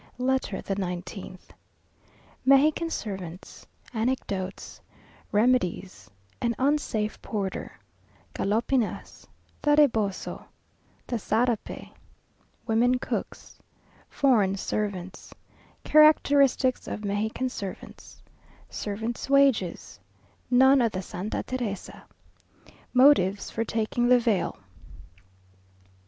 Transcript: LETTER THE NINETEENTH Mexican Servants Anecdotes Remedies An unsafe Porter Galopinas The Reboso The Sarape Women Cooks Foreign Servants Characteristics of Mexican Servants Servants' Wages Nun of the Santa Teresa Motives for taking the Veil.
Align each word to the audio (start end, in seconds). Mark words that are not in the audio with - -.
LETTER 0.17 0.61
THE 0.63 0.73
NINETEENTH 0.77 1.53
Mexican 2.43 2.89
Servants 2.89 3.67
Anecdotes 3.93 4.81
Remedies 5.31 6.09
An 6.41 6.55
unsafe 6.57 7.21
Porter 7.21 7.73
Galopinas 8.33 9.27
The 9.61 9.75
Reboso 9.75 10.43
The 11.05 11.17
Sarape 11.19 11.93
Women 12.65 12.97
Cooks 12.97 13.59
Foreign 14.09 14.55
Servants 14.55 15.35
Characteristics 15.83 16.87
of 16.87 17.05
Mexican 17.05 17.49
Servants 17.49 18.23
Servants' 18.71 19.29
Wages 19.29 19.99
Nun 20.49 20.81
of 20.81 20.93
the 20.93 21.03
Santa 21.03 21.43
Teresa 21.43 22.05
Motives 22.91 23.51
for 23.51 23.63
taking 23.63 24.07
the 24.07 24.17
Veil. 24.17 24.57